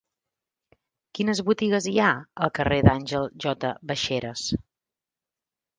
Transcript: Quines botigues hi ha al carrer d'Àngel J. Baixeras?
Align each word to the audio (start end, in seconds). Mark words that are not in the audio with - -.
Quines 1.19 1.41
botigues 1.49 1.89
hi 1.91 1.95
ha 2.05 2.09
al 2.47 2.53
carrer 2.61 2.81
d'Àngel 2.89 3.31
J. 3.47 3.73
Baixeras? 3.93 4.49